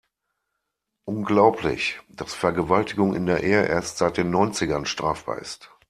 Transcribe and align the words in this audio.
Unglaublich, 1.05 1.99
dass 2.09 2.33
Vergewaltigung 2.33 3.13
in 3.13 3.27
der 3.27 3.43
Ehe 3.43 3.67
erst 3.67 3.99
seit 3.99 4.17
den 4.17 4.31
Neunzigern 4.31 4.87
strafbar 4.87 5.37
ist. 5.37 5.69